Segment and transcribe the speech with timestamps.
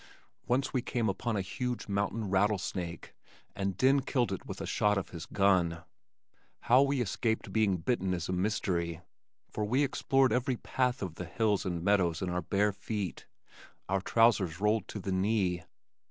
[0.47, 3.13] Once we came upon a huge mountain rattlesnake
[3.55, 5.83] and Den killed it with a shot of his gun.
[6.61, 9.01] How we escaped being bitten is a mystery,
[9.51, 13.27] for we explored every path of the hills and meadows in our bare feet,
[13.87, 15.65] our trousers rolled to the knee.